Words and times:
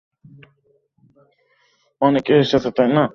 অনেকে 2.01 2.33
এসেছে, 2.37 2.69
তাই 2.77 2.89
না? 2.89 3.03